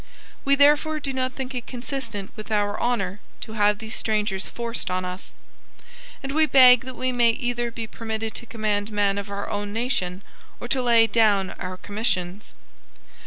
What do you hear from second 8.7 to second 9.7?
men of our